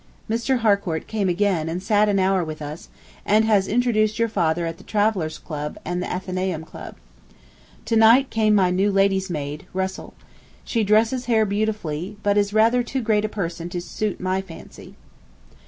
[0.27, 0.61] Mr.
[0.61, 2.89] Harcourt came again and sat an hour with us,
[3.23, 6.95] and has introduced your father at the Traveller's Club and the Athenæum Club.
[7.85, 10.15] To night came my new lady's maid, Russell.
[10.63, 14.95] She dresses hair beautifully, but is rather too great a person to suit my fancy.